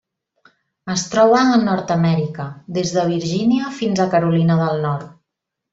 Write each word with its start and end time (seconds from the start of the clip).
Es 0.93 1.03
troba 1.15 1.41
a 1.57 1.59
Nord-amèrica: 1.65 2.49
des 2.79 2.97
de 2.97 3.07
Virgínia 3.15 3.71
fins 3.83 4.01
a 4.09 4.13
Carolina 4.17 4.63
del 4.65 4.85
Nord. 4.89 5.11